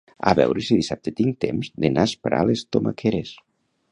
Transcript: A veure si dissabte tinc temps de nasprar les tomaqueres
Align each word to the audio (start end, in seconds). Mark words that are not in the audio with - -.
A 0.29 0.31
veure 0.37 0.63
si 0.67 0.77
dissabte 0.79 1.13
tinc 1.19 1.37
temps 1.45 1.69
de 1.85 1.93
nasprar 1.99 2.41
les 2.53 2.65
tomaqueres 2.77 3.37